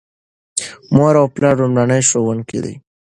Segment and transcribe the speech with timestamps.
[0.93, 2.73] مور او پلار لومړني ښوونکي دي.